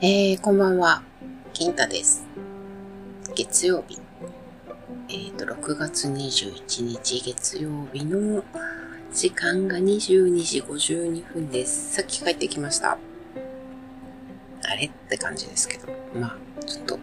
[0.00, 1.02] えー、こんばんは。
[1.52, 2.24] 金太です。
[3.34, 3.98] 月曜日。
[5.08, 8.44] え、ー、と、6月21日月曜日の
[9.12, 11.96] 時間が22時52分です。
[11.96, 12.92] さっき帰ってきました。
[12.92, 14.86] あれ？
[14.86, 15.88] って感じですけど。
[16.14, 17.00] まあ、ちょっと、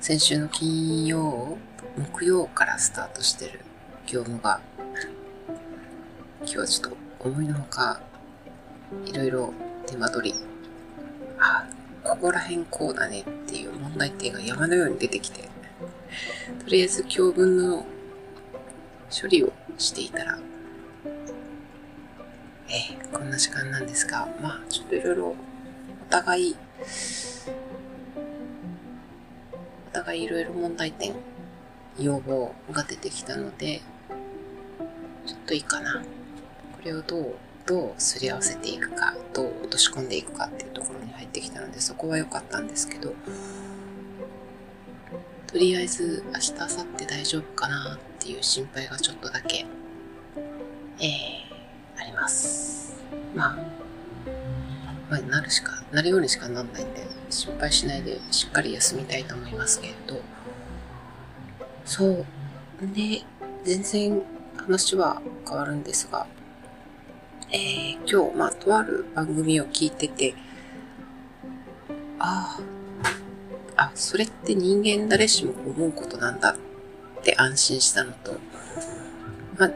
[0.00, 1.56] 先週の金曜、
[1.96, 3.60] 木曜からスタートしてる
[4.08, 4.60] 業務が、
[6.40, 8.00] 今日はちょっと思いのほか、
[9.04, 9.54] いろいろ
[9.86, 10.38] 手間取り、
[11.38, 11.68] あ、
[12.16, 15.42] ここら辺こうだねっていう問題点が山のように出てきて、
[16.64, 17.84] とりあえず教文の
[19.10, 20.38] 処理をしていたら、
[22.68, 25.36] えー、こんな時間なんですが、まあちょっといろいろお
[26.08, 26.56] 互い、
[29.90, 31.14] お互いいろいろ問題点、
[31.98, 33.82] 要望が出てきたので、
[35.26, 36.02] ちょっといいかな。
[36.02, 37.34] これをどう
[37.66, 43.12] どうすり合わせていくか、どう落とし込んでいくかっていうところに入ってきたので、そこは良かったんですけど、
[45.48, 49.66] とりあえず明日、明後日大丈夫かなっていう心配がちょっとだけ、
[51.00, 53.02] えー、あります。
[53.34, 53.58] まあ、
[55.10, 60.20] まあ、なるしか、なるようにしかなんないんで、心配しないでしっかり休みたいと思いますけれど、
[61.84, 62.26] そう。
[62.94, 63.22] で、
[63.64, 64.22] 全然
[64.56, 66.26] 話は変わるんですが、
[67.52, 70.34] えー、今日、まあ、とある番組を聞いてて、
[72.18, 72.58] あ
[73.76, 76.56] あ、あ、それって人間誰しも思うことなんだ
[77.18, 78.32] って安心したのと、
[79.58, 79.70] まあ、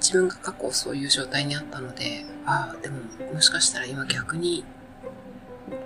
[0.00, 3.00] 自分が過去そういう状態にあったので、ああ、でも
[3.32, 4.64] もしかしたら今逆に、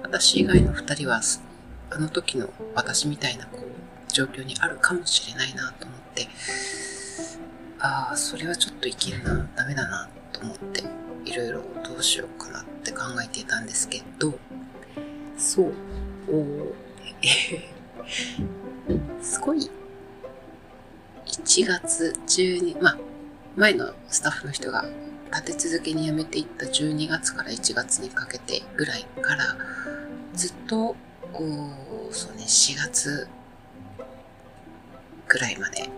[0.03, 1.21] 私以外の二人は、
[1.91, 6.29] あの時の私みたいなこう、状況にあるかもしれないなと思って、
[7.85, 10.85] ああ、それはちょっといけるな、ダメだな、と思って、
[11.25, 14.39] いろいろどうしようかなって考えていたんですけど、
[15.37, 15.73] そう、
[16.31, 16.73] お
[19.21, 19.69] すごい、
[21.27, 22.99] 1月12、まあ、
[23.57, 24.85] 前のスタッフの人が
[25.33, 29.57] 立て続けに辞めていった12月から1月にかけてぐらいから、
[30.35, 30.95] ずっと、
[31.35, 33.27] おそうね、4月
[35.27, 35.91] ぐらいまで、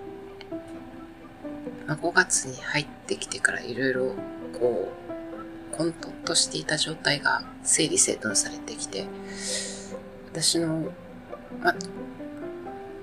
[1.87, 4.15] まあ、5月に入ってきてからいろいろ
[4.59, 4.93] こ
[5.73, 9.07] う、混沌としていた状態が整理整頓されてきて、
[10.33, 10.93] 私の、
[11.63, 11.75] ま、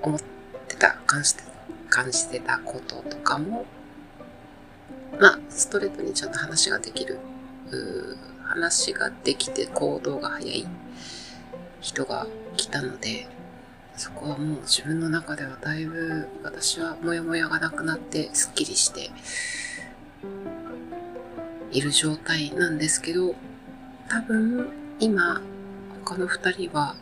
[0.01, 0.19] 思っ
[0.67, 1.43] てた、感じて
[1.89, 3.65] 感じてたこととかも、
[5.19, 7.19] まあ、ストレートにちゃんと話ができる、
[8.43, 10.67] 話ができて行動が早い
[11.81, 12.27] 人が
[12.57, 13.27] 来たので、
[14.01, 19.11] そこはもう自分の中ではだいぶ私はモヤモヤがなくなってスッキリして
[21.71, 23.35] いる状態なんですけど、
[24.09, 24.69] 多分
[24.99, 25.39] 今
[26.03, 26.95] 他の二人は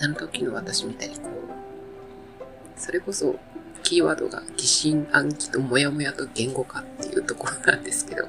[0.00, 3.36] あの時の私みたいにこう、それこそ
[3.82, 8.24] キーワードが疑心暗鬼とモヤモヤと言語化っていうところなんですけど、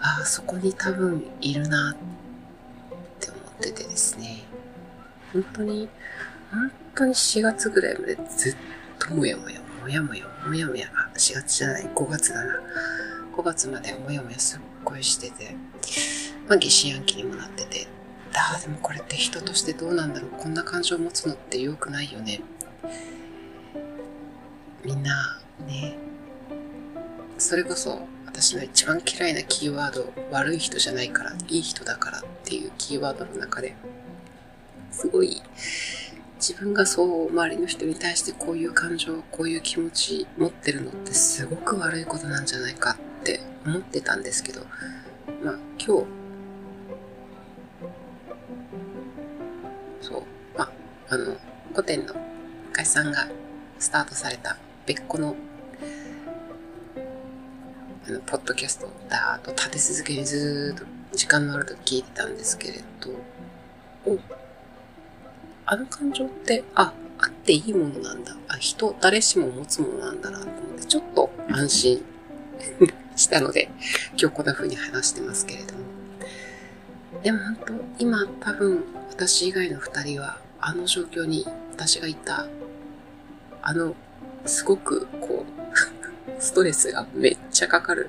[0.00, 2.27] ああ、そこに多分いるなって
[5.32, 5.88] 本当に、
[6.50, 8.56] 本当に4月ぐらいまでずっ
[8.98, 12.60] ともやもや、もやもや、もやもや、あ、4月じゃない、5月だな。
[13.36, 15.54] 5月までもやもやすっごいしてて、
[16.48, 17.86] まあ疑心暗鬼にもなってて、
[18.34, 22.40] ああ、でもこれって人としてどうなんだろう、こんな感情を持つのって良くないよね。
[24.84, 25.96] みんな、ね、
[27.36, 33.76] それこそ私の一番嫌いなキーワード、悪い人じゃないから、いい人だからっていうキーワードの中で、
[34.90, 35.42] すごい
[36.36, 44.60] 自分がそう周りの人に対してこういう感情こういう気持ち持ってるのってすごく悪いことなんじゃないかって思ってたんですけど
[45.44, 46.06] まあ今日
[50.00, 50.22] そう
[50.56, 50.70] まあ
[51.10, 51.36] あの
[51.72, 52.14] 古典の
[52.72, 53.28] 解散が
[53.78, 54.56] スタートされた
[54.86, 55.34] 別個の
[58.06, 63.10] あのポッドキャストだーと立て続けにずーっと時間のあると聞いてたんですけれど
[64.06, 64.18] お
[65.70, 68.34] あの感情って、あ、あっていいものなんだ。
[68.48, 72.04] あ、人、誰しも持つものなんだなと思って、ちょっと安心
[73.16, 73.68] したので、
[74.18, 75.80] 今日こんな風に話してますけれども。
[77.22, 82.46] でも本当、今多分私以外の二人は、あの状況に私がいた、
[83.60, 83.94] あの、
[84.46, 88.08] すごくこう、 ストレスがめっちゃかかる。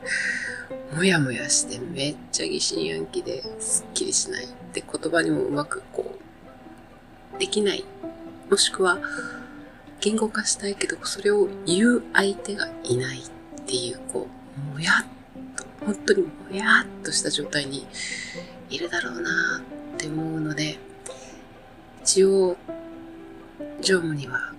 [0.96, 4.48] もやもやしてめっちゃ疑心暗鬼ですっきりしない。
[4.72, 6.19] で、言葉にもうまくこう、
[7.40, 7.86] できない。
[8.50, 9.00] もしくは、
[10.02, 13.22] 言語化したいけど、それを言う相手がいないっ
[13.66, 14.28] ていう、こ
[14.58, 15.06] う、もやっ
[15.56, 17.88] と、本当にもやっとした状態に
[18.70, 19.30] いるだろうな
[19.96, 20.80] って思うので、
[22.04, 22.58] 一応、
[23.82, 24.54] 常務には、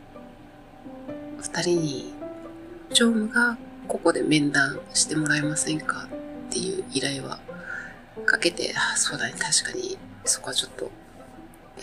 [1.40, 2.14] 二人に、
[2.90, 3.56] 常務が
[3.88, 6.08] ここで面談してもらえませんか
[6.48, 7.40] っていう依頼は
[8.24, 10.90] かけて、あ、そうだね、確かに、そこはちょっと、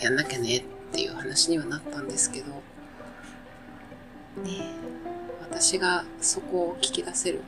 [0.00, 2.46] やんなきゃねっっていう話にはなったんですけど、
[4.42, 4.74] ね
[5.50, 7.42] 私がそこを聞き出せる、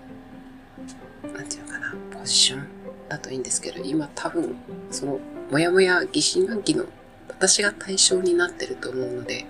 [1.34, 2.66] なんていうのかな、ポジション
[3.08, 4.56] だといいんですけど、今多分、
[4.90, 5.20] その、
[5.50, 6.86] もやもや疑心暗鬼の
[7.28, 9.46] 私が対象になってると思うので、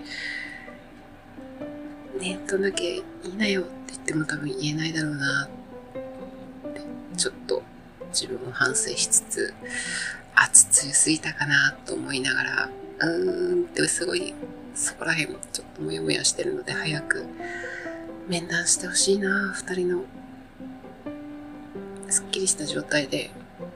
[2.19, 5.49] ねどんだけいいなよって言っても多分言えないだろうな
[6.67, 6.81] って、
[7.17, 7.63] ちょっと
[8.09, 9.53] 自分を反省しつつ、
[10.35, 12.69] 熱強すぎたかなと思いながら、
[13.01, 14.33] うーんってすごい、
[14.75, 17.25] そこら辺もちょっともやもやしてるので、早く
[18.27, 20.03] 面談してほしいな、二人の。
[22.09, 23.31] すっきりした状態で、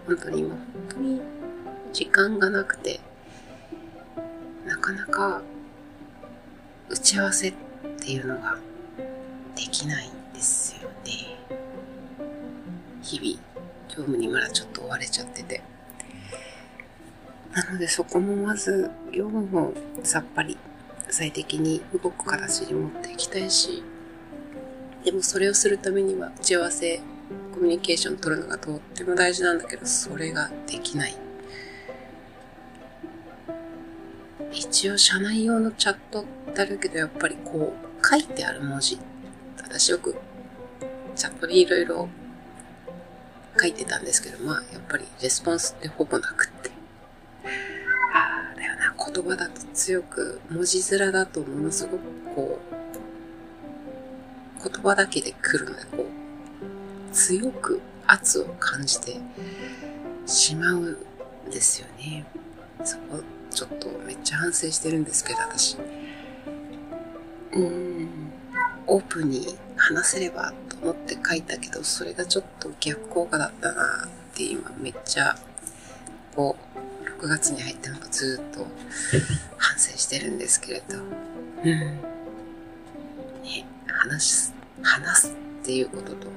[0.06, 1.22] 本当に今、本当に
[1.94, 3.00] 時間がなくて、
[4.66, 5.42] なかなか
[6.89, 7.54] 打ち合わせっ
[8.00, 8.57] ていうのが
[9.56, 11.39] できないんですよね。
[13.01, 13.31] 日々、
[13.88, 15.62] 業務にまだちょっと追われちゃってて。
[17.56, 19.74] なのでそこもまず業務も
[20.04, 20.57] さっぱり
[21.10, 23.81] 最適に動く形に持っていきたいし、
[25.06, 27.00] でもそれをするためには打ち合わせ、
[27.54, 31.16] コミュニケーション取るのがとっても大事なんだけど、それができない。
[34.51, 39.00] 一応社内用のチャットってあるけど、やっぱりこう書いてある文字。
[39.63, 40.16] 私よく
[41.16, 42.10] チャットにいろいろ
[43.58, 46.75] 書いてたんですけど、まあやっぱりレスポンスってほぼなくって。
[49.15, 52.01] 言葉だと強く、文字面だとものすごく
[52.35, 52.59] こ
[54.62, 59.15] う、言葉だけで来るので、こう、強く圧を感じて
[60.25, 60.97] しまう
[61.45, 62.25] んですよね。
[62.83, 63.21] そこ、
[63.51, 65.77] ちょっとめっちゃ反省してるんですけど、私。
[67.53, 68.09] うん、
[68.85, 75.38] オープンに話せればと思って書いたけど、それがちょっと逆効果だったなって今めっちゃ、
[76.35, 76.85] こう、
[77.25, 78.68] 6月に入ってなんかずっと
[79.57, 80.98] 反省してるんですけれど。
[81.00, 81.00] う
[81.63, 81.68] ん。
[83.42, 86.27] ね、話す、話すっていうことと、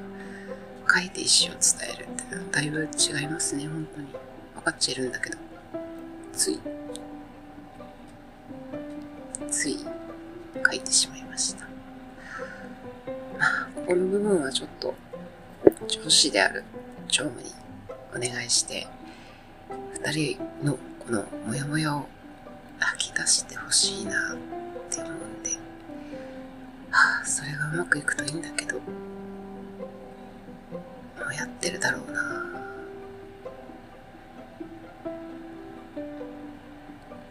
[0.90, 4.06] 書いて意思を伝えるっていうのはだいぶ違いますね、本当に。
[4.54, 5.36] 分かっちゃいるんだけど。
[6.32, 6.58] つい、
[9.50, 9.78] つい
[10.64, 11.66] 書いてしまいました。
[13.38, 14.94] まあ、ここの部分はちょっと
[15.86, 16.64] 上司である
[17.08, 17.50] 常務に
[18.16, 18.86] お願いして、
[20.04, 22.06] 二人のこのモヤモヤを
[22.78, 24.36] 吐き出してほしいなっ
[24.90, 25.50] て思うんで、
[26.90, 28.82] はあ、それがうまくいくといいんだけど、も
[31.28, 32.44] うやってるだろうな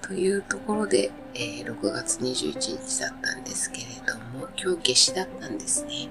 [0.01, 2.53] というところで、えー6月21
[2.85, 6.09] 日だったんですけれども、今日夏至だったんですね。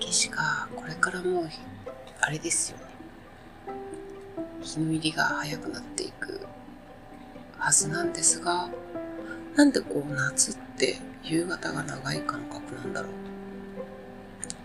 [0.00, 1.48] 夏至か、これからもう、
[2.20, 2.93] あれですよね。
[4.64, 6.40] 日の入りが早くなっていく
[7.58, 8.68] はずなんですが、
[9.54, 13.10] なんでこう夏って夕方が長い感覚なんだろう？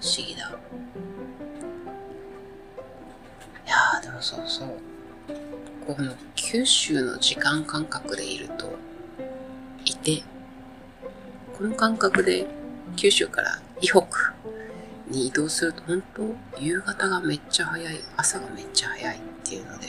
[0.01, 0.49] 不思議だ。
[3.65, 4.77] いやーでもそうそう。
[5.85, 8.77] この九州の時間感覚でいると、
[9.85, 10.23] いて、
[11.57, 12.45] この感覚で
[12.95, 14.07] 九州から以北
[15.07, 19.87] に移動すると本当夕方がめっちゃ早い、朝がめっちゃ早いていうので、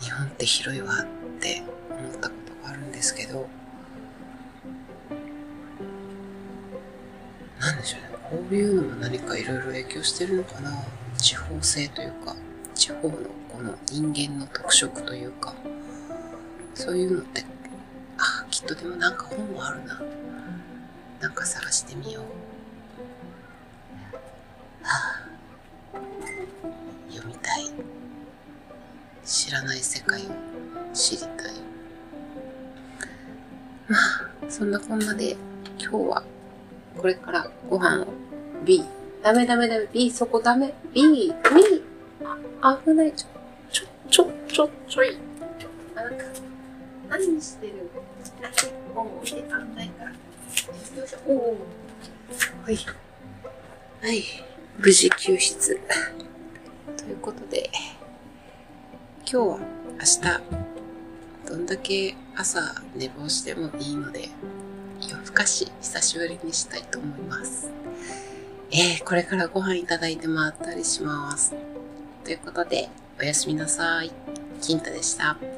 [0.00, 3.48] 日本って広いわって思ったことがあるんですけど、
[7.60, 8.18] なんでしょうね。
[8.30, 10.72] こういうのも何かいろいろ影響してるのかな。
[11.18, 12.34] 地方性というか、
[12.74, 13.12] 地方の
[13.48, 15.54] この人間の特色というか、
[16.74, 17.44] そういうのって、
[18.18, 20.00] あ、きっとでもなんか本もあるな。
[21.20, 22.47] なんか探してみよう。
[34.58, 35.36] そんなこんなで
[35.78, 36.24] 今日は
[36.96, 38.08] これからご飯を
[38.64, 38.84] B。
[39.22, 39.86] ダメダメダメ。
[39.92, 40.74] B、そこダメ。
[40.92, 41.32] B、B。
[42.60, 43.12] あ、危ない。
[43.12, 43.28] ちょ、
[43.70, 45.16] ちょ、ちょ、ちょ、ちょい。
[45.60, 46.24] ちょ、あなた、
[47.08, 47.88] 何してる
[48.42, 48.50] あ、
[48.96, 50.10] 本を置いてあんないから。
[50.10, 50.16] よ
[51.04, 51.18] いしょ。
[51.28, 51.56] おお。
[52.64, 52.76] はい。
[54.02, 54.24] はい。
[54.76, 55.80] 無事救出。
[56.96, 57.70] ということで、
[59.20, 60.67] 今日は明日、
[61.58, 62.60] んだけ朝
[62.94, 64.28] 寝坊してもいいので、
[65.08, 67.70] 夜更かし久しぶりにしたいと思います。
[68.70, 71.54] えー、これからご飯いただいて回ったりします。
[72.24, 72.88] ということで、
[73.20, 74.12] おやすみなさい。
[74.60, 75.34] 金太でした。
[75.34, 75.57] した。